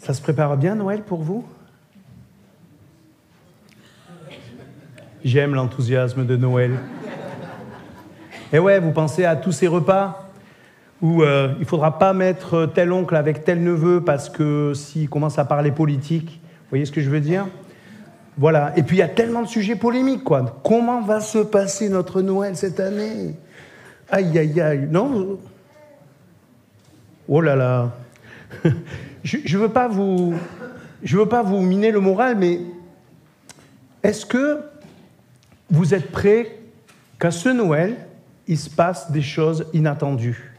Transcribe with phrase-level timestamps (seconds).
[0.00, 1.44] Ça se prépare bien Noël pour vous?
[5.22, 6.78] J'aime l'enthousiasme de Noël.
[8.50, 10.26] Et ouais, vous pensez à tous ces repas
[11.02, 15.10] où euh, il ne faudra pas mettre tel oncle avec tel neveu parce que s'il
[15.10, 17.46] commence à parler politique, vous voyez ce que je veux dire?
[18.38, 18.72] Voilà.
[18.76, 20.60] Et puis il y a tellement de sujets polémiques, quoi.
[20.64, 23.34] Comment va se passer notre Noël cette année?
[24.10, 24.88] Aïe, aïe, aïe.
[24.90, 25.38] Non?
[27.28, 27.90] Oh là là.
[29.22, 32.60] je ne veux, pas vous, miner le moral, mais
[34.02, 34.60] est-ce que
[35.70, 36.58] vous êtes prêts
[37.18, 37.96] qu'à ce Noël,
[38.48, 40.50] il se passe des choses inattendues?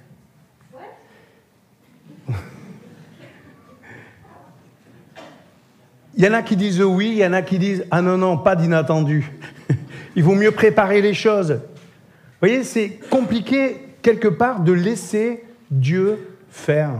[6.16, 8.18] Il y en a qui disent oui, il y en a qui disent ah non,
[8.18, 9.32] non, pas d'inattendu.
[10.16, 11.52] il vaut mieux préparer les choses.
[11.52, 16.92] Vous voyez, c'est compliqué quelque part de laisser Dieu faire.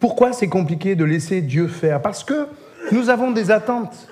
[0.00, 2.00] Pourquoi c'est compliqué de laisser Dieu faire?
[2.00, 2.46] Parce que
[2.92, 4.08] nous avons des attentes.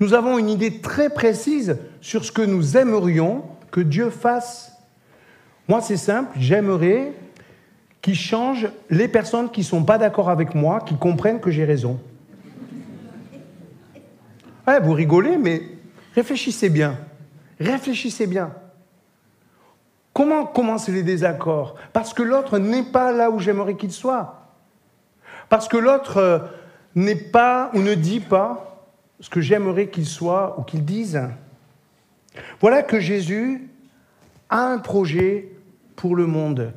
[0.00, 4.72] Nous avons une idée très précise sur ce que nous aimerions que Dieu fasse.
[5.68, 7.12] Moi, c'est simple, j'aimerais
[8.02, 11.64] qu'il change les personnes qui ne sont pas d'accord avec moi, qui comprennent que j'ai
[11.64, 12.00] raison.
[14.66, 15.62] Ouais, vous rigolez, mais
[16.14, 16.96] réfléchissez bien.
[17.60, 18.52] Réfléchissez bien.
[20.12, 21.76] Comment commencent les désaccords?
[21.92, 24.39] Parce que l'autre n'est pas là où j'aimerais qu'il soit.
[25.50, 26.38] Parce que l'autre euh,
[26.94, 28.86] n'est pas ou ne dit pas
[29.20, 31.20] ce que j'aimerais qu'il soit ou qu'il dise.
[32.60, 33.68] Voilà que Jésus
[34.48, 35.52] a un projet
[35.96, 36.72] pour le monde.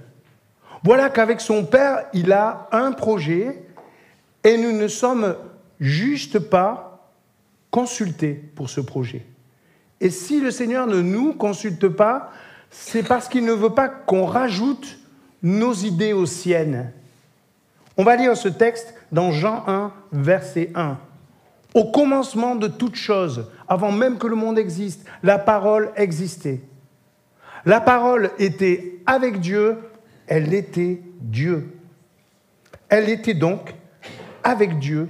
[0.84, 3.64] Voilà qu'avec son Père, il a un projet
[4.44, 5.38] et nous ne sommes
[5.80, 7.10] juste pas
[7.72, 9.26] consultés pour ce projet.
[10.02, 12.32] Et si le Seigneur ne nous consulte pas,
[12.72, 14.98] c'est parce qu'il ne veut pas qu'on rajoute
[15.44, 16.92] nos idées aux siennes.
[17.98, 20.98] On va lire ce texte dans Jean 1, verset 1.
[21.74, 26.62] Au commencement de toute chose, avant même que le monde existe, la parole existait.
[27.66, 29.78] La parole était avec Dieu,
[30.28, 31.78] elle était Dieu.
[32.90, 33.74] Elle était donc
[34.44, 35.10] avec Dieu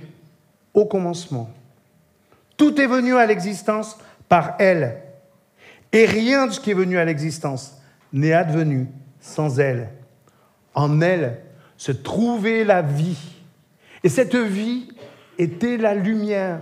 [0.74, 1.50] au commencement.
[2.56, 3.98] Tout est venu à l'existence
[4.30, 5.02] par elle.
[5.92, 7.78] Et rien de ce qui est venu à l'existence
[8.12, 8.88] n'est advenu
[9.20, 9.90] sans elle.
[10.76, 11.43] En elle,
[11.78, 13.18] se trouvait la vie.
[14.04, 14.90] Et cette vie
[15.38, 16.60] était la lumière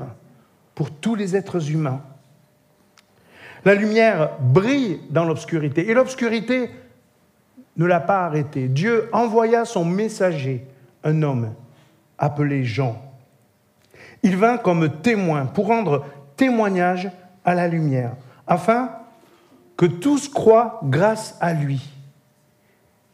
[0.75, 2.01] pour tous les êtres humains.
[3.65, 6.69] La lumière brille dans l'obscurité et l'obscurité
[7.77, 8.67] ne l'a pas arrêtée.
[8.67, 10.65] Dieu envoya son messager,
[11.03, 11.53] un homme
[12.17, 13.01] appelé Jean.
[14.23, 16.05] Il vint comme témoin pour rendre
[16.37, 17.09] témoignage
[17.45, 18.15] à la lumière,
[18.47, 18.91] afin
[19.77, 21.90] que tous croient grâce à lui.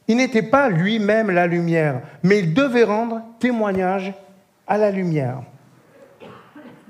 [0.07, 4.13] Il n'était pas lui-même la lumière, mais il devait rendre témoignage
[4.65, 5.41] à la lumière.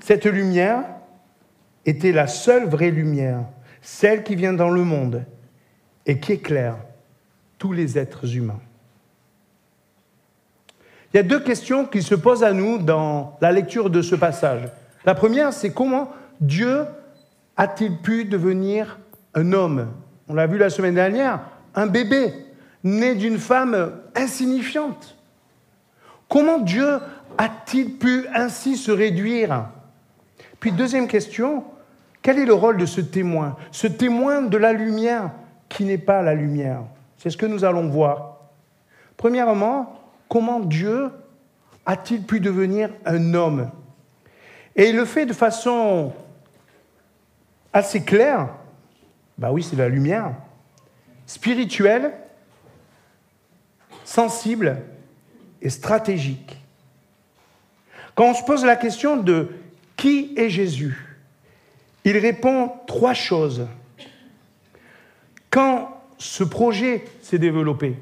[0.00, 0.84] Cette lumière
[1.84, 3.40] était la seule vraie lumière,
[3.82, 5.24] celle qui vient dans le monde
[6.06, 6.76] et qui éclaire
[7.58, 8.60] tous les êtres humains.
[11.12, 14.14] Il y a deux questions qui se posent à nous dans la lecture de ce
[14.14, 14.68] passage.
[15.04, 16.84] La première, c'est comment Dieu
[17.56, 18.98] a-t-il pu devenir
[19.34, 19.88] un homme?
[20.28, 21.40] On l'a vu la semaine dernière,
[21.74, 22.32] un bébé
[22.84, 25.16] né d'une femme insignifiante.
[26.28, 26.98] Comment Dieu
[27.36, 29.66] a-t-il pu ainsi se réduire?
[30.60, 31.64] Puis deuxième question,
[32.22, 33.56] quel est le rôle de ce témoin?
[33.70, 35.30] Ce témoin de la lumière
[35.68, 36.82] qui n'est pas la lumière.
[37.16, 38.38] C'est ce que nous allons voir.
[39.16, 41.10] Premièrement, comment Dieu
[41.86, 43.70] a-t-il pu devenir un homme?
[44.76, 46.12] Et il le fait de façon
[47.72, 48.48] assez claire.
[49.36, 50.32] Bah oui, c'est la lumière.
[51.26, 52.12] Spirituelle,
[54.18, 54.78] sensible
[55.62, 56.58] et stratégique.
[58.16, 59.50] Quand on se pose la question de
[59.96, 61.16] qui est Jésus,
[62.04, 63.68] il répond trois choses.
[65.50, 67.94] Quand ce projet s'est développé,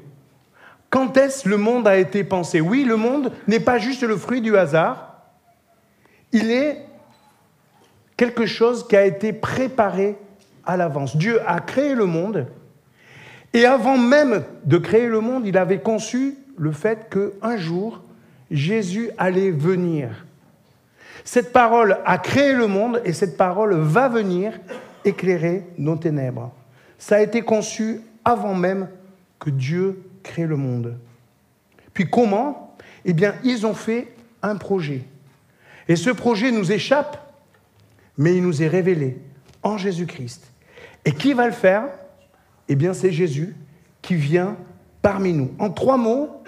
[0.89, 2.61] quand est-ce le monde a été pensé?
[2.61, 5.21] Oui, le monde n'est pas juste le fruit du hasard,
[6.31, 6.83] il est
[8.15, 10.17] quelque chose qui a été préparé
[10.65, 11.15] à l'avance.
[11.15, 12.47] Dieu a créé le monde
[13.57, 18.03] et avant même de créer le monde, il avait conçu le fait qu'un jour,
[18.51, 20.27] Jésus allait venir.
[21.25, 24.53] Cette parole a créé le monde et cette parole va venir
[25.03, 26.51] éclairer nos ténèbres.
[26.99, 28.89] Ça a été conçu avant même
[29.39, 30.95] que Dieu crée le monde.
[31.95, 32.77] Puis comment?
[33.05, 34.13] Eh bien, ils ont fait
[34.43, 35.01] un projet.
[35.87, 37.33] Et ce projet nous échappe,
[38.19, 39.17] mais il nous est révélé
[39.63, 40.45] en Jésus-Christ.
[41.05, 41.85] Et qui va le faire?
[42.69, 43.55] Eh bien, c'est Jésus
[44.01, 44.55] qui vient
[45.01, 45.51] parmi nous.
[45.59, 46.43] En trois mots,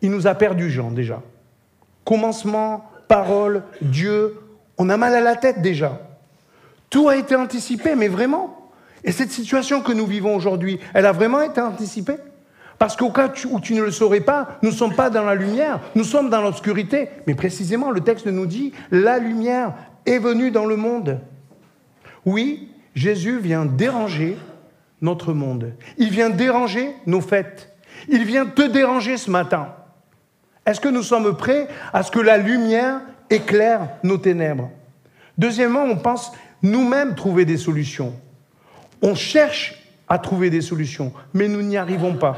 [0.00, 1.22] il nous a perdu, Jean, déjà.
[2.04, 4.38] Commencement parole, Dieu,
[4.78, 6.00] on a mal à la tête déjà.
[6.90, 8.70] Tout a été anticipé, mais vraiment.
[9.04, 12.16] Et cette situation que nous vivons aujourd'hui, elle a vraiment été anticipée?
[12.78, 15.34] Parce qu'au cas où tu ne le saurais pas, nous ne sommes pas dans la
[15.34, 17.08] lumière, nous sommes dans l'obscurité.
[17.26, 19.74] Mais précisément, le texte nous dit, la lumière
[20.04, 21.20] est venue dans le monde.
[22.26, 24.36] Oui, Jésus vient déranger
[25.02, 25.74] notre monde.
[25.98, 27.74] Il vient déranger nos fêtes.
[28.08, 29.74] Il vient te déranger ce matin.
[30.64, 34.70] Est-ce que nous sommes prêts à ce que la lumière éclaire nos ténèbres?
[35.36, 36.32] Deuxièmement, on pense
[36.62, 38.14] nous-mêmes trouver des solutions.
[39.02, 42.36] On cherche à trouver des solutions, mais nous n'y arrivons pas.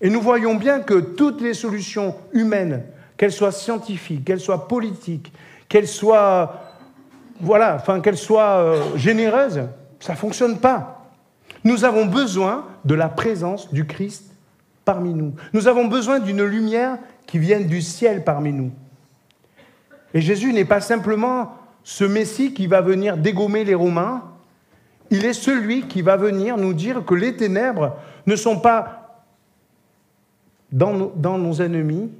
[0.00, 2.82] Et nous voyons bien que toutes les solutions humaines,
[3.16, 5.32] qu'elles soient scientifiques, qu'elles soient politiques,
[5.68, 6.60] qu'elles soient,
[7.40, 9.62] voilà, enfin, qu'elles soient euh, généreuses,
[10.00, 11.01] ça ne fonctionne pas.
[11.64, 14.32] Nous avons besoin de la présence du Christ
[14.84, 15.34] parmi nous.
[15.52, 18.72] Nous avons besoin d'une lumière qui vienne du ciel parmi nous.
[20.14, 24.22] Et Jésus n'est pas simplement ce Messie qui va venir dégommer les Romains,
[25.10, 29.24] il est celui qui va venir nous dire que les ténèbres ne sont pas
[30.70, 32.10] dans nos, nos ennemis.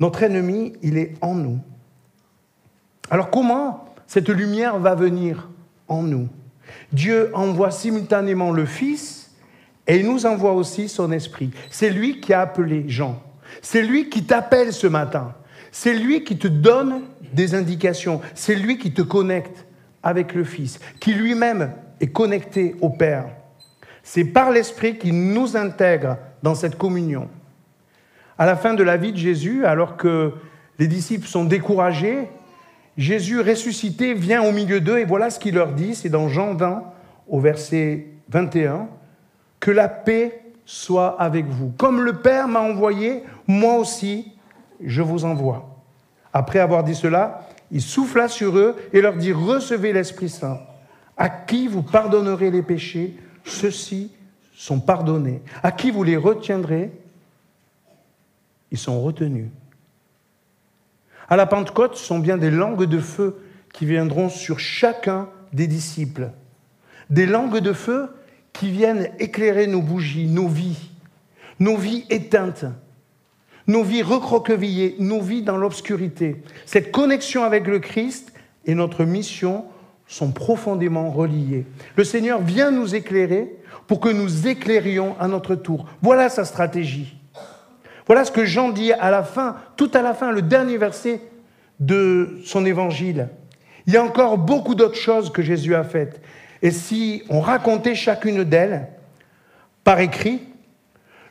[0.00, 1.58] Notre ennemi, il est en nous.
[3.10, 5.48] Alors comment cette lumière va venir
[5.88, 6.28] en nous?
[6.92, 9.30] Dieu envoie simultanément le Fils
[9.86, 11.50] et il nous envoie aussi son Esprit.
[11.70, 13.22] C'est lui qui a appelé Jean.
[13.60, 15.34] C'est lui qui t'appelle ce matin.
[15.70, 17.02] C'est lui qui te donne
[17.32, 18.20] des indications.
[18.34, 19.66] C'est lui qui te connecte
[20.02, 23.26] avec le Fils, qui lui-même est connecté au Père.
[24.02, 27.28] C'est par l'Esprit qui nous intègre dans cette communion.
[28.36, 30.34] À la fin de la vie de Jésus, alors que
[30.78, 32.28] les disciples sont découragés,
[32.96, 36.54] Jésus ressuscité vient au milieu d'eux et voilà ce qu'il leur dit, c'est dans Jean
[36.54, 36.84] 20
[37.28, 38.88] au verset 21,
[39.60, 41.72] que la paix soit avec vous.
[41.78, 44.32] Comme le Père m'a envoyé, moi aussi,
[44.84, 45.68] je vous envoie.
[46.32, 50.60] Après avoir dit cela, il souffla sur eux et leur dit, recevez l'Esprit Saint.
[51.16, 54.12] À qui vous pardonnerez les péchés, ceux-ci
[54.54, 55.42] sont pardonnés.
[55.62, 56.90] À qui vous les retiendrez,
[58.70, 59.48] ils sont retenus.
[61.28, 63.38] À la Pentecôte, ce sont bien des langues de feu
[63.72, 66.30] qui viendront sur chacun des disciples.
[67.10, 68.08] Des langues de feu
[68.52, 70.90] qui viennent éclairer nos bougies, nos vies,
[71.58, 72.66] nos vies éteintes,
[73.66, 76.42] nos vies recroquevillées, nos vies dans l'obscurité.
[76.66, 78.32] Cette connexion avec le Christ
[78.66, 79.64] et notre mission
[80.06, 81.64] sont profondément reliées.
[81.96, 85.86] Le Seigneur vient nous éclairer pour que nous éclairions à notre tour.
[86.02, 87.16] Voilà sa stratégie.
[88.06, 91.20] Voilà ce que Jean dit à la fin, tout à la fin, le dernier verset
[91.80, 93.28] de son évangile.
[93.86, 96.20] Il y a encore beaucoup d'autres choses que Jésus a faites.
[96.62, 98.88] Et si on racontait chacune d'elles
[99.84, 100.40] par écrit,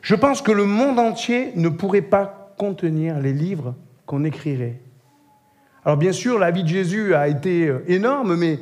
[0.02, 3.74] je pense que le monde entier ne pourrait pas contenir les livres
[4.04, 4.80] qu'on écrirait.
[5.84, 8.58] Alors bien sûr, la vie de Jésus a été euh, énorme, mais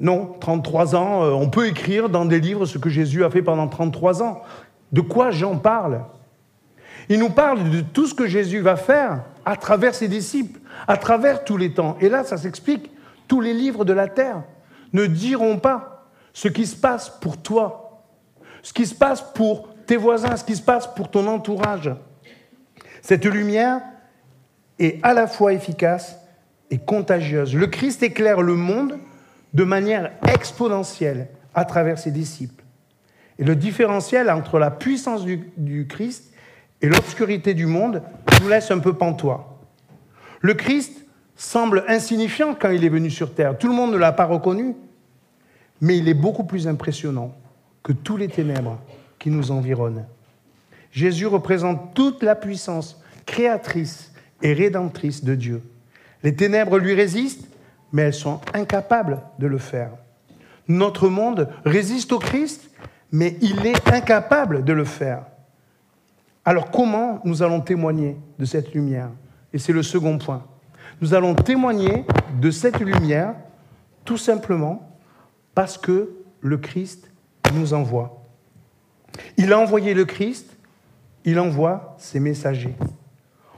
[0.00, 3.42] non, 33 ans, euh, on peut écrire dans des livres ce que Jésus a fait
[3.42, 4.42] pendant 33 ans.
[4.92, 6.02] De quoi j'en parle?
[7.08, 10.96] Il nous parle de tout ce que Jésus va faire à travers ses disciples, à
[10.96, 11.96] travers tous les temps.
[12.00, 12.90] Et là, ça s'explique.
[13.26, 14.42] Tous les livres de la terre
[14.92, 18.04] ne diront pas ce qui se passe pour toi,
[18.62, 21.90] ce qui se passe pour tes voisins, ce qui se passe pour ton entourage.
[23.02, 23.80] Cette lumière
[24.78, 26.18] est à la fois efficace
[26.70, 27.54] et contagieuse.
[27.54, 28.98] Le Christ éclaire le monde
[29.54, 32.64] de manière exponentielle à travers ses disciples.
[33.38, 36.27] Et le différentiel entre la puissance du, Christ
[36.82, 38.02] et l'obscurité du monde
[38.40, 39.58] nous laisse un peu pantois.
[40.40, 41.04] Le Christ
[41.36, 43.58] semble insignifiant quand il est venu sur terre.
[43.58, 44.74] Tout le monde ne l'a pas reconnu,
[45.80, 47.34] mais il est beaucoup plus impressionnant
[47.82, 48.78] que tous les ténèbres
[49.18, 50.04] qui nous environne.
[50.90, 55.62] Jésus représente toute la puissance créatrice et rédemptrice de Dieu.
[56.22, 57.48] Les ténèbres lui résistent,
[57.92, 59.90] mais elles sont incapables de le faire.
[60.66, 62.70] Notre monde résiste au Christ,
[63.12, 65.22] mais il est incapable de le faire.
[66.48, 69.10] Alors comment nous allons témoigner de cette lumière?
[69.52, 70.46] Et c'est le second point.
[71.02, 72.06] Nous allons témoigner
[72.40, 73.34] de cette lumière
[74.06, 74.96] tout simplement
[75.54, 77.10] parce que le Christ
[77.52, 78.24] nous envoie.
[79.36, 80.56] Il a envoyé le Christ,
[81.26, 82.76] il envoie ses messagers.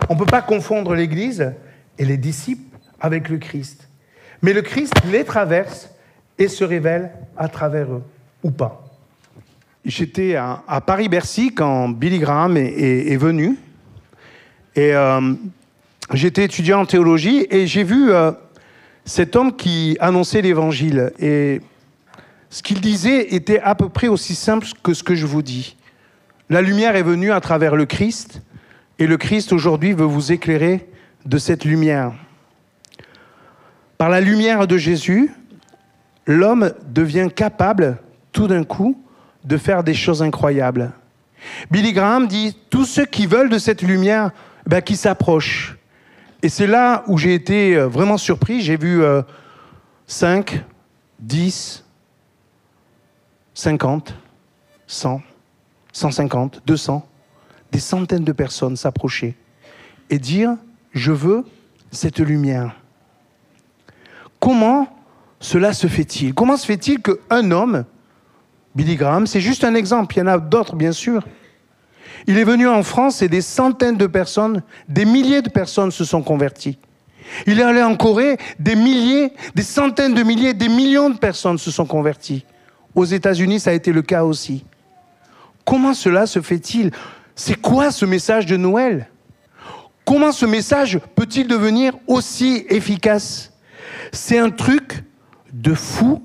[0.08, 1.52] On ne peut pas confondre l'Église
[1.96, 3.88] et les disciples avec le Christ.
[4.42, 5.90] Mais le Christ les traverse
[6.38, 8.02] et se révèle à travers eux,
[8.42, 8.89] ou pas.
[9.84, 13.56] J'étais à, Paris-Bercy quand Billy Graham est, venu.
[14.76, 15.34] Et euh,
[16.12, 18.30] j'étais étudiant en théologie et j'ai vu euh,
[19.06, 21.12] cet homme qui annonçait l'Évangile.
[21.18, 21.62] Et
[22.50, 25.76] ce qu'il disait était à peu près aussi simple que ce que je vous dis.
[26.50, 28.42] La lumière est venue à travers le Christ,
[28.98, 30.88] et le Christ aujourd'hui veut vous éclairer
[31.24, 32.12] de cette lumière.
[33.96, 35.30] Par la lumière de Jésus,
[36.26, 37.98] l'homme devient capable,
[38.32, 39.02] tout d'un coup,
[39.44, 40.92] de faire des choses incroyables.
[41.70, 44.30] Billy Graham dit, tous ceux qui veulent de cette lumière,
[44.66, 45.76] ben, qui s'approchent.
[46.42, 48.60] Et c'est là où j'ai été euh, vraiment surpris.
[48.60, 49.02] J'ai vu
[50.06, 50.62] 5,
[51.20, 51.84] 10,
[53.54, 54.14] 50,
[54.86, 55.22] 100,
[55.92, 57.06] 150, 200,
[57.72, 59.36] des centaines de personnes s'approcher
[60.08, 60.56] et dire,
[60.92, 61.44] je veux
[61.90, 62.74] cette lumière.
[64.38, 64.88] Comment
[65.38, 66.34] cela se fait-il?
[66.34, 67.84] Comment se fait-il qu'un homme,
[68.74, 71.24] Billy Graham, c'est juste un exemple, il y en a d'autres bien sûr,
[72.26, 76.04] il est venu en France et des centaines de personnes, des milliers de personnes se
[76.04, 76.78] sont converties.
[77.46, 81.58] Il est allé en Corée, des milliers, des centaines de milliers, des millions de personnes
[81.58, 82.44] se sont converties.
[82.94, 84.64] Aux États-Unis, ça a été le cas aussi.
[85.64, 86.90] Comment cela se fait-il?
[87.36, 89.08] C'est quoi ce message de Noël?
[90.04, 93.52] Comment ce message peut-il devenir aussi efficace?
[94.12, 95.04] C'est un truc
[95.52, 96.20] de fou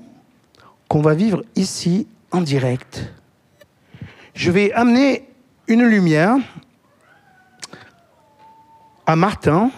[0.88, 3.12] qu'on va vivre ici en direct.
[4.34, 5.28] Je vais amener
[5.68, 6.36] une lumière
[9.06, 9.70] à Martin.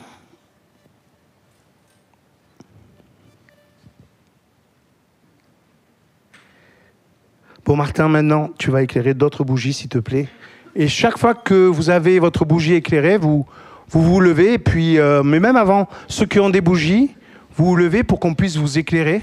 [7.64, 10.28] Bon Martin, maintenant, tu vas éclairer d'autres bougies, s'il te plaît.
[10.75, 13.47] Et chaque fois que vous avez votre bougie éclairée, vous
[13.90, 17.14] vous, levez, puis, euh, mais même avant, ceux qui ont des bougies,
[17.57, 19.23] vous vous levez pour qu'on puisse vous éclairer,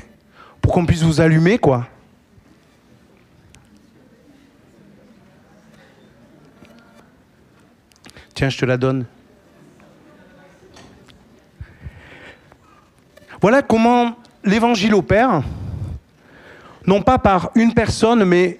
[0.61, 1.87] pour qu'on puisse vous allumer, quoi.
[8.35, 9.05] Tiens, je te la donne.
[13.39, 15.41] Voilà comment l'évangile opère,
[16.85, 18.59] non pas par une personne, mais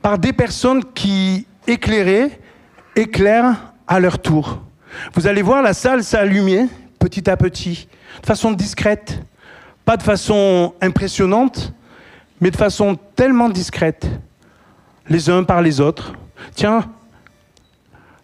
[0.00, 2.40] par des personnes qui, éclairées,
[2.96, 4.62] éclairent à leur tour.
[5.12, 7.88] Vous allez voir la salle s'allumer petit à petit,
[8.22, 9.22] de façon discrète,
[9.84, 11.74] pas de façon impressionnante,
[12.40, 14.06] mais de façon tellement discrète,
[15.08, 16.14] les uns par les autres.
[16.54, 16.88] Tiens,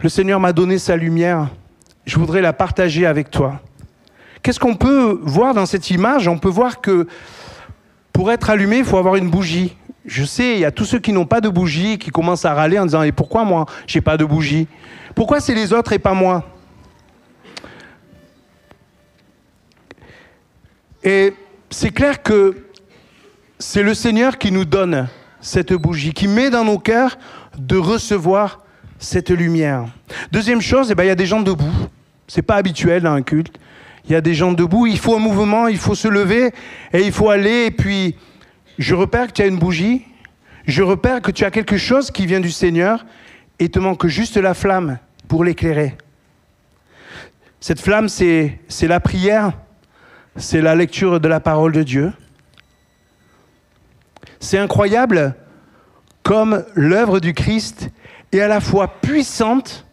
[0.01, 1.49] le Seigneur m'a donné sa lumière,
[2.05, 3.61] je voudrais la partager avec toi.
[4.43, 6.29] Qu'est-ce qu'on peut voir dans cette image?
[6.29, 7.07] On peut voir que
[8.13, 9.77] pour être allumé, il faut avoir une bougie.
[10.05, 12.55] Je sais, il y a tous ceux qui n'ont pas de bougie qui commencent à
[12.55, 14.69] râler en disant Et pourquoi moi, j'ai pas de bougie?
[15.15, 16.45] Pourquoi c'est les autres et pas moi?
[21.03, 21.35] Et
[21.71, 22.67] c'est clair que
[23.59, 25.09] c'est le Seigneur qui nous donne
[25.41, 27.19] cette bougie, qui met dans nos cœurs
[27.59, 28.61] de recevoir
[28.99, 29.87] cette lumière.
[30.33, 31.73] Deuxième chose, eh ben, il y a des gens debout.
[32.29, 33.59] C'est pas habituel dans un culte.
[34.07, 36.53] Il y a des gens debout, il faut un mouvement, il faut se lever
[36.93, 37.67] et il faut aller.
[37.67, 38.17] Et puis,
[38.79, 40.05] je repère que tu as une bougie,
[40.67, 43.05] je repère que tu as quelque chose qui vient du Seigneur
[43.59, 44.99] et te manque juste la flamme
[45.29, 45.97] pour l'éclairer.
[47.59, 49.53] Cette flamme, c'est la prière,
[50.37, 52.13] c'est la lecture de la parole de Dieu.
[54.39, 55.35] C'est incroyable
[56.23, 57.91] comme l'œuvre du Christ
[58.33, 59.87] et à la fois puissante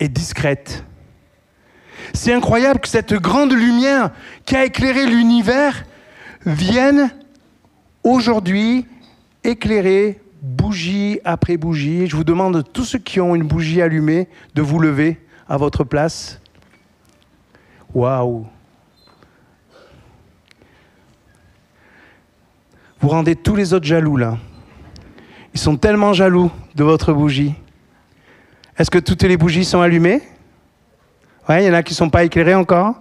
[0.00, 0.84] et discrète.
[2.14, 4.10] C'est incroyable que cette grande lumière
[4.44, 5.84] qui a éclairé l'univers
[6.46, 7.10] vienne
[8.02, 8.86] aujourd'hui
[9.44, 12.06] éclairer bougie après bougie.
[12.06, 15.84] Je vous demande, tous ceux qui ont une bougie allumée, de vous lever à votre
[15.84, 16.40] place.
[17.94, 18.46] Waouh!
[23.00, 24.38] Vous rendez tous les autres jaloux là.
[25.58, 27.52] Ils sont tellement jaloux de votre bougie.
[28.76, 30.22] Est-ce que toutes les bougies sont allumées?
[31.48, 32.94] Oui, il y en a qui ne sont pas éclairées encore?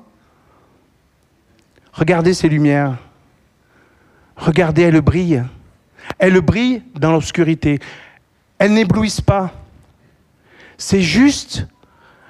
[1.94, 2.98] Regardez ces lumières.
[4.36, 5.44] Regardez, elles brillent.
[6.18, 7.78] Elles brillent dans l'obscurité.
[8.58, 9.54] Elles n'éblouissent pas.
[10.80, 11.68] C'est juste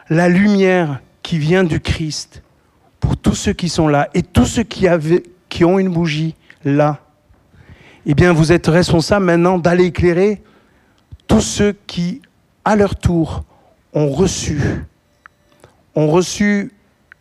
[0.09, 2.43] la lumière qui vient du Christ
[2.99, 6.99] pour tous ceux qui sont là et tous ceux qui ont une bougie là
[8.05, 10.41] eh bien vous êtes responsable maintenant d'aller éclairer
[11.27, 12.21] tous ceux qui,
[12.63, 13.43] à leur tour,
[13.93, 14.61] ont reçu,
[15.95, 16.71] ont reçu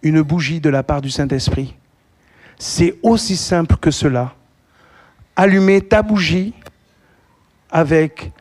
[0.03, 1.75] une bougie de la part du Saint-Esprit.
[2.59, 4.35] C'est aussi simple que cela.
[5.35, 6.55] Allumer ta bougie
[7.71, 8.33] avec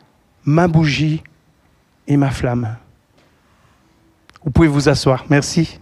[0.44, 1.22] ma bougie
[2.06, 2.76] et ma flamme.
[4.44, 5.24] Vous pouvez vous asseoir.
[5.28, 5.80] Merci.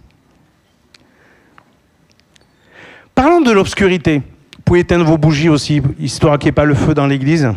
[3.13, 4.23] Parlons de l'obscurité.
[4.65, 7.53] Pouvez éteindre vos bougies aussi, histoire qu'il n'y ait pas le feu dans l'église.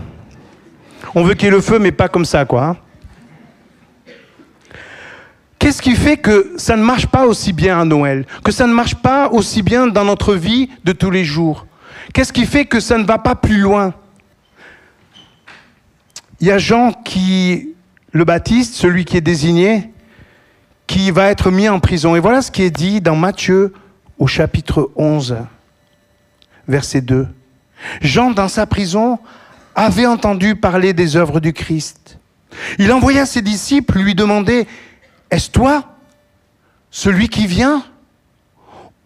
[1.15, 2.65] On veut qu'il y ait le feu, mais pas comme ça, quoi.
[2.65, 2.77] Hein.
[5.59, 8.73] Qu'est-ce qui fait que ça ne marche pas aussi bien à Noël Que ça ne
[8.73, 11.67] marche pas aussi bien dans notre vie de tous les jours?
[12.13, 13.95] Qu'est-ce qui fait que ça ne va pas plus loin?
[16.41, 17.75] Il y a Jean qui,
[18.13, 19.91] le baptiste, celui qui est désigné,
[20.87, 22.15] qui va être mis en prison.
[22.15, 23.73] Et voilà ce qui est dit dans Matthieu
[24.19, 25.37] au chapitre 11,
[26.69, 27.27] verset 2.
[28.03, 29.19] Jean, dans sa prison,
[29.75, 32.19] avait entendu parler des œuvres du Christ.
[32.79, 34.67] Il envoya ses disciples lui demander,
[35.31, 35.97] Est-ce toi
[36.91, 37.85] celui qui vient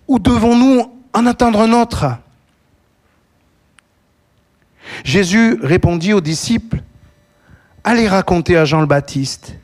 [0.09, 2.07] Ou devons-nous en attendre un autre?
[5.05, 6.83] Jésus répondit aux disciples,
[7.85, 9.57] Allez raconter à Jean le Baptiste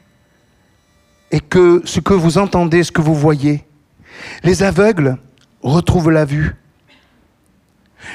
[1.30, 3.64] et que ce que vous entendez, ce que vous voyez,
[4.42, 5.18] les aveugles
[5.62, 6.56] retrouvent la vue,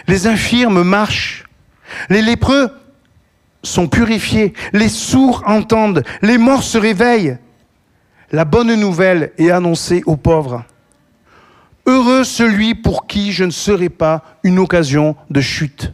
[0.08, 1.46] les infirmes marchent,
[2.10, 2.72] les lépreux
[3.64, 7.38] sont purifiés, les sourds entendent, les morts se réveillent.
[8.32, 10.66] La bonne nouvelle est annoncée aux pauvres.
[11.86, 15.94] Heureux celui pour qui je ne serai pas une occasion de chute.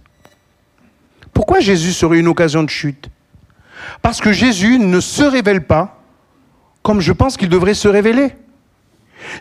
[1.34, 3.10] Pourquoi Jésus serait une occasion de chute?
[4.02, 6.00] Parce que Jésus ne se révèle pas
[6.82, 8.34] comme je pense qu'il devrait se révéler.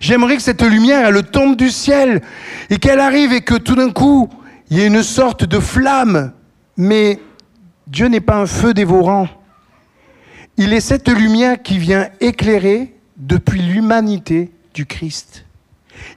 [0.01, 2.21] J'aimerais que cette lumière, elle tombe du ciel
[2.69, 4.29] et qu'elle arrive et que tout d'un coup,
[4.71, 6.33] il y ait une sorte de flamme.
[6.77, 7.19] Mais
[7.87, 9.29] Dieu n'est pas un feu dévorant.
[10.57, 15.45] Il est cette lumière qui vient éclairer depuis l'humanité du Christ.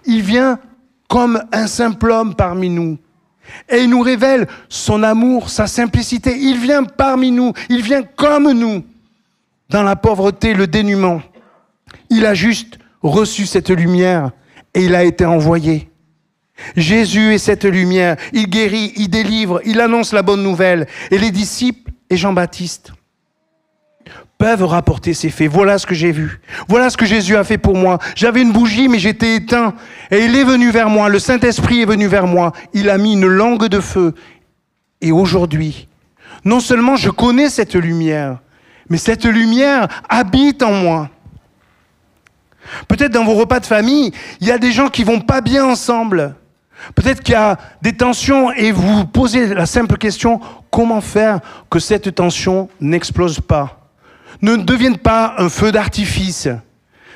[0.05, 0.60] Il vient
[1.08, 2.98] comme un simple homme parmi nous.
[3.70, 6.38] Et il nous révèle son amour, sa simplicité.
[6.38, 8.84] Il vient parmi nous, il vient comme nous
[9.70, 11.22] dans la pauvreté, le dénuement.
[12.10, 14.31] Il a juste reçu cette lumière
[14.74, 15.90] et il a été envoyé.
[16.75, 18.18] Jésus est cette lumière.
[18.34, 20.88] Il guérit, il délivre, il annonce la bonne nouvelle.
[21.12, 22.94] Et les disciples et Jean-Baptiste
[24.38, 25.51] peuvent rapporter ces faits.
[25.51, 26.41] Voilà ce que j'ai vu.
[26.68, 28.00] Voilà ce que Jésus a fait pour moi.
[28.15, 29.75] J'avais une bougie, mais j'étais éteint.
[30.10, 31.10] Et il est venu vers moi.
[31.10, 32.51] Le Saint-Esprit est venu vers moi.
[32.74, 34.15] Il a mis une langue de feu.
[35.00, 35.88] Et aujourd'hui,
[36.44, 38.39] non seulement je connais cette lumière,
[38.89, 41.10] mais cette lumière habite en moi.
[42.88, 45.65] Peut-être dans vos repas de famille, il y a des gens qui vont pas bien
[45.65, 46.36] ensemble.
[46.95, 51.79] Peut-être qu'il y a des tensions et vous posez la simple question, comment faire que
[51.79, 53.89] cette tension n'explose pas
[54.41, 56.49] Ne devienne pas un feu d'artifice?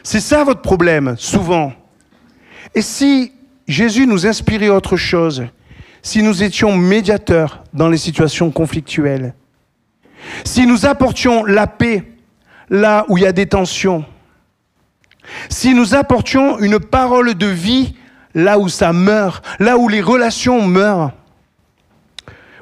[0.03, 1.73] C'est ça votre problème, souvent.
[2.75, 3.31] Et si
[3.67, 5.45] Jésus nous inspirait autre chose,
[6.03, 9.33] si nous étions médiateurs dans les situations conflictuelles,
[10.43, 12.03] si nous apportions la paix
[12.69, 14.05] là où il y a des tensions,
[15.49, 17.95] si nous apportions une parole de vie
[18.35, 21.13] là où ça meurt, là où les relations meurent,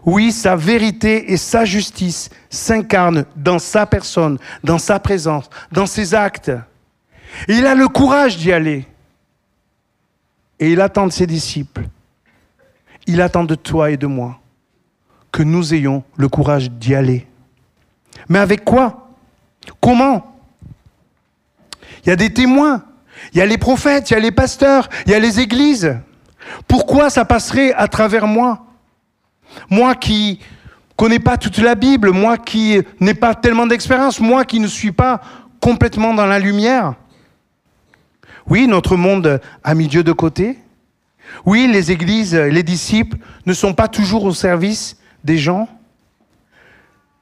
[0.06, 6.14] oui, sa vérité et sa justice s'incarnent dans sa personne, dans sa présence, dans ses
[6.14, 6.52] actes.
[7.48, 8.86] Et il a le courage d'y aller.
[10.60, 11.84] Et il attend de ses disciples.
[13.08, 14.40] Il attend de toi et de moi
[15.32, 17.26] que nous ayons le courage d'y aller.
[18.30, 19.10] Mais avec quoi?
[19.82, 20.38] Comment?
[22.04, 22.84] Il y a des témoins,
[23.32, 25.98] il y a les prophètes, il y a les pasteurs, il y a les églises.
[26.68, 28.66] Pourquoi ça passerait à travers moi?
[29.70, 30.40] Moi qui
[30.96, 34.92] connais pas toute la Bible, moi qui n'ai pas tellement d'expérience, moi qui ne suis
[34.92, 35.22] pas
[35.60, 36.96] complètement dans la lumière.
[38.48, 40.60] Oui, notre monde a mis Dieu de côté.
[41.46, 45.68] Oui, les églises, les disciples ne sont pas toujours au service des gens.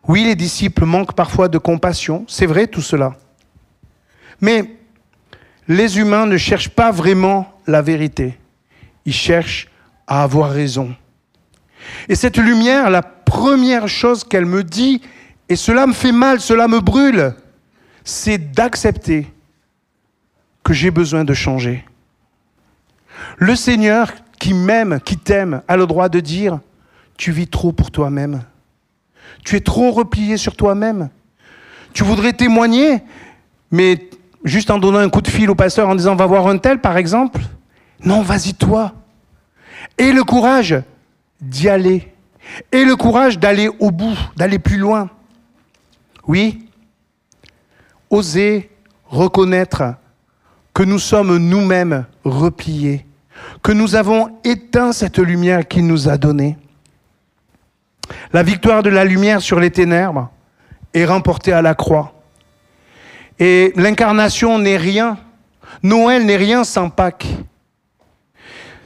[0.07, 3.15] Oui, les disciples manquent parfois de compassion, c'est vrai tout cela.
[4.39, 4.80] Mais
[5.71, 8.37] les humains ne cherchent pas vraiment la vérité,
[9.05, 9.69] ils cherchent
[10.05, 10.93] à avoir raison.
[12.09, 15.01] Et cette lumière, la première chose qu'elle me dit,
[15.47, 17.33] et cela me fait mal, cela me brûle,
[18.03, 19.27] c'est d'accepter
[20.61, 21.85] que j'ai besoin de changer.
[23.37, 26.59] Le Seigneur qui m'aime, qui t'aime, a le droit de dire,
[27.15, 28.43] tu vis trop pour toi-même.
[29.45, 31.09] Tu es trop replié sur toi-même.
[31.93, 33.01] Tu voudrais témoigner,
[33.71, 34.09] mais
[34.43, 36.79] juste en donnant un coup de fil au pasteur en disant va voir un tel,
[36.79, 37.41] par exemple.
[38.03, 38.93] Non, vas-y toi.
[39.97, 40.81] Et le courage
[41.39, 42.11] d'y aller.
[42.71, 45.09] Et le courage d'aller au bout, d'aller plus loin.
[46.27, 46.67] Oui,
[48.09, 48.69] oser
[49.07, 49.95] reconnaître
[50.73, 53.05] que nous sommes nous-mêmes repliés,
[53.61, 56.57] que nous avons éteint cette lumière qu'il nous a donnée.
[58.33, 60.29] La victoire de la lumière sur les ténèbres
[60.93, 62.20] est remportée à la croix.
[63.41, 65.17] Et l'incarnation n'est rien.
[65.81, 67.27] Noël n'est rien sans Pâques.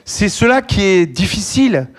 [0.05, 1.89] C'est cela qui est difficile.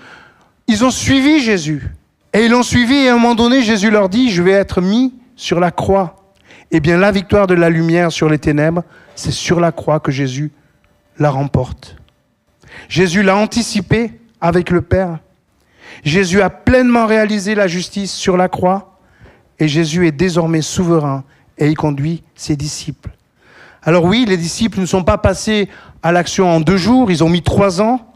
[0.66, 1.86] Ils ont suivi Jésus.
[2.32, 4.80] Et ils l'ont suivi et à un moment donné, Jésus leur dit, je vais être
[4.80, 6.32] mis sur la croix.
[6.70, 10.10] Eh bien, la victoire de la lumière sur les ténèbres, c'est sur la croix que
[10.10, 10.50] Jésus
[11.18, 11.96] la remporte.
[12.88, 15.18] Jésus l'a anticipé avec le Père.
[16.04, 18.98] Jésus a pleinement réalisé la justice sur la croix
[19.58, 21.22] et Jésus est désormais souverain
[21.58, 23.10] et il conduit ses disciples.
[23.82, 25.68] Alors oui, les disciples ne sont pas passés
[26.02, 28.12] à l'action en deux jours, ils ont mis trois ans,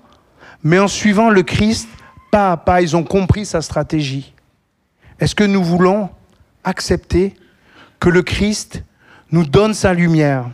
[0.63, 1.89] mais en suivant le Christ,
[2.31, 4.35] pas à pas, ils ont compris sa stratégie.
[5.19, 6.11] Est-ce que nous voulons
[6.65, 7.35] accepter
[7.99, 8.83] que le Christ
[9.33, 10.51] nous donne sa lumière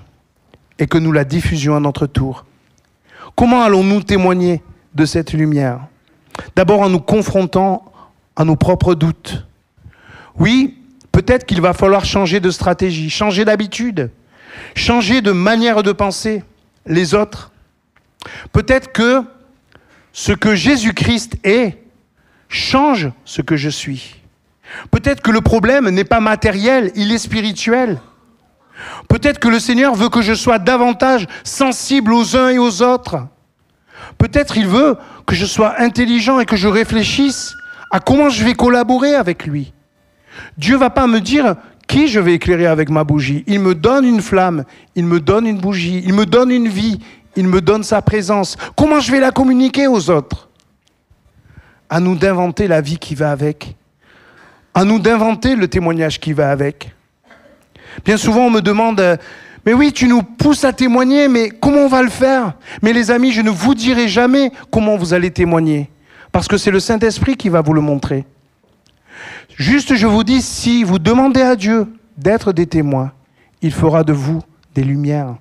[0.78, 2.44] et que nous la diffusions à notre tour?
[3.34, 4.62] Comment allons-nous témoigner
[4.94, 5.80] de cette lumière?
[6.54, 7.92] D'abord en nous confrontant
[8.34, 9.46] à nos propres doutes.
[10.38, 10.78] Oui,
[11.16, 14.10] peut-être qu'il va falloir changer de stratégie, changer d'habitude,
[14.74, 16.44] changer de manière de penser
[16.84, 17.52] les autres.
[18.52, 19.22] Peut-être que
[20.12, 21.78] ce que Jésus-Christ est
[22.50, 24.16] change ce que je suis.
[24.90, 27.98] Peut-être que le problème n'est pas matériel, il est spirituel.
[29.08, 33.26] Peut-être que le Seigneur veut que je sois davantage sensible aux uns et aux autres.
[34.18, 37.54] Peut-être il veut que je sois intelligent et que je réfléchisse
[37.90, 39.72] à comment je vais collaborer avec lui.
[40.58, 43.44] Dieu va pas me dire qui je vais éclairer avec ma bougie?
[43.46, 46.98] Il me donne une flamme, il me donne une bougie, il me donne une vie,
[47.36, 48.56] il me donne sa présence.
[48.76, 50.48] Comment je vais la communiquer aux autres?
[51.88, 53.76] À nous d'inventer la vie qui va avec.
[54.74, 56.92] À nous d'inventer le témoignage qui va avec.
[58.04, 59.18] Bien souvent, on me demande,
[59.64, 62.54] mais oui, tu nous pousses à témoigner, mais comment on va le faire?
[62.82, 65.88] Mais les amis, je ne vous dirai jamais comment vous allez témoigner,
[66.30, 68.26] parce que c'est le Saint-Esprit qui va vous le montrer.
[69.56, 71.86] Juste, je vous dis, si vous demandez à Dieu
[72.18, 73.12] d'être des témoins,
[73.62, 74.42] il fera de vous
[74.74, 75.36] des lumières.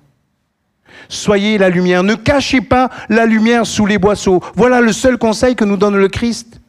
[1.08, 2.02] Soyez la lumière.
[2.02, 4.42] Ne cachez pas la lumière sous les boisseaux.
[4.54, 6.60] Voilà le seul conseil que nous donne le Christ.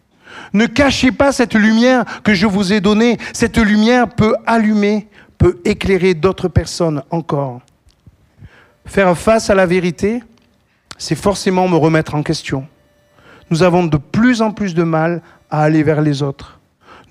[0.53, 3.17] Ne cachez pas cette lumière que je vous ai donnée.
[3.33, 5.07] Cette lumière peut allumer,
[5.37, 7.61] peut éclairer d'autres personnes encore.
[8.85, 10.21] Faire face à la vérité,
[10.97, 12.67] c'est forcément me remettre en question.
[13.49, 16.56] Nous avons de plus en plus de mal à aller vers les autres.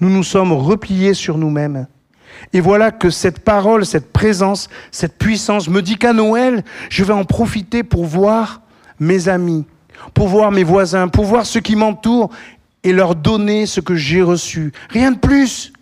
[0.00, 1.86] Nous nous sommes repliés sur nous-mêmes.
[2.52, 7.12] Et voilà que cette parole, cette présence, cette puissance me dit qu'à Noël, je vais
[7.12, 8.60] en profiter pour voir
[9.00, 9.64] mes amis,
[10.14, 12.30] pour voir mes voisins, pour voir ceux qui m'entourent
[12.82, 14.72] et leur donner ce que j'ai reçu.
[14.90, 15.72] Rien de plus.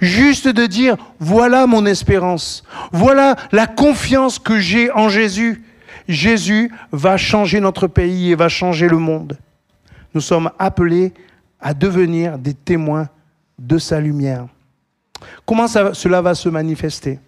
[0.00, 5.64] Juste de dire, voilà mon espérance, voilà la confiance que j'ai en Jésus.
[6.06, 9.38] Jésus va changer notre pays et va changer le monde.
[10.12, 11.14] Nous sommes appelés
[11.60, 13.08] à devenir des témoins
[13.60, 14.46] de sa lumière.
[15.46, 17.20] Comment cela va se manifester?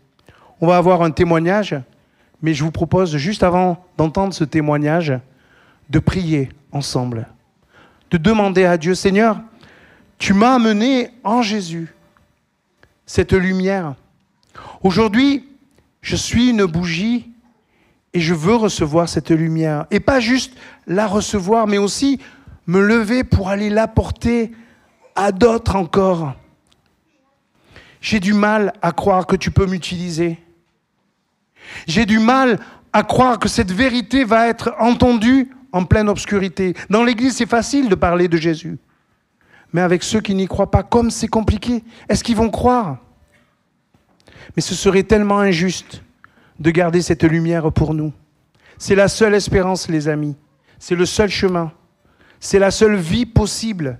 [0.60, 1.76] On va avoir un témoignage,
[2.40, 5.12] mais je vous propose, juste avant d'entendre ce témoignage,
[5.90, 7.28] de prier ensemble,
[8.10, 9.40] de demander à Dieu, Seigneur,
[10.18, 11.94] tu m'as amené en Jésus
[13.04, 13.94] cette lumière.
[14.82, 15.48] Aujourd'hui,
[16.00, 17.30] je suis une bougie
[18.14, 19.86] et je veux recevoir cette lumière.
[19.90, 20.54] Et pas juste
[20.86, 22.20] la recevoir, mais aussi
[22.66, 24.52] me lever pour aller l'apporter
[25.14, 26.34] à d'autres encore.
[28.00, 30.38] J'ai du mal à croire que tu peux m'utiliser.
[31.86, 32.58] J'ai du mal
[32.92, 36.74] à croire que cette vérité va être entendue en pleine obscurité.
[36.90, 38.78] Dans l'Église, c'est facile de parler de Jésus.
[39.72, 42.98] Mais avec ceux qui n'y croient pas, comme c'est compliqué, est-ce qu'ils vont croire?
[44.54, 46.02] Mais ce serait tellement injuste
[46.58, 48.12] de garder cette lumière pour nous.
[48.76, 50.36] C'est la seule espérance, les amis.
[50.78, 51.72] C'est le seul chemin.
[52.40, 53.98] C'est la seule vie possible,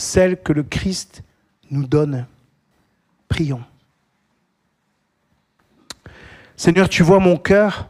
[0.00, 1.22] celle que le Christ
[1.70, 2.26] nous donne.
[3.28, 3.62] Prions.
[6.56, 7.88] Seigneur, tu vois mon cœur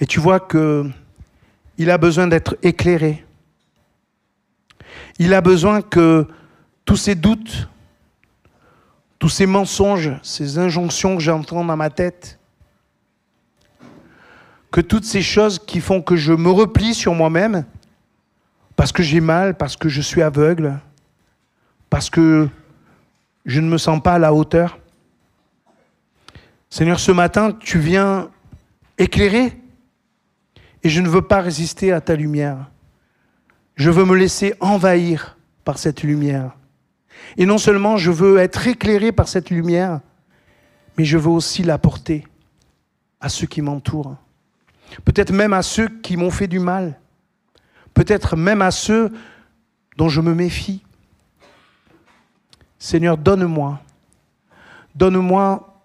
[0.00, 0.90] et tu vois que
[1.78, 3.24] il a besoin d'être éclairé.
[5.18, 6.26] Il a besoin que
[6.84, 7.68] tous ces doutes,
[9.18, 12.38] tous ces mensonges, ces injonctions que j'entends dans ma tête,
[14.70, 17.64] que toutes ces choses qui font que je me replie sur moi-même,
[18.82, 20.76] parce que j'ai mal, parce que je suis aveugle,
[21.88, 22.48] parce que
[23.46, 24.80] je ne me sens pas à la hauteur.
[26.68, 28.28] Seigneur, ce matin, tu viens
[28.98, 29.56] éclairer
[30.82, 32.72] et je ne veux pas résister à ta lumière.
[33.76, 36.50] Je veux me laisser envahir par cette lumière.
[37.36, 40.00] Et non seulement je veux être éclairé par cette lumière,
[40.98, 42.26] mais je veux aussi l'apporter
[43.20, 44.16] à ceux qui m'entourent
[45.04, 46.98] peut-être même à ceux qui m'ont fait du mal,
[47.94, 49.12] peut-être même à ceux
[49.96, 50.82] dont je me méfie.
[52.78, 53.80] Seigneur, donne-moi,
[54.94, 55.82] donne-moi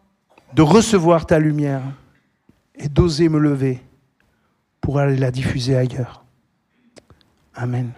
[0.54, 1.84] de recevoir ta lumière
[2.76, 3.84] et d'oser me lever
[4.82, 6.24] pour aller la diffuser ailleurs.
[7.54, 7.92] Amen.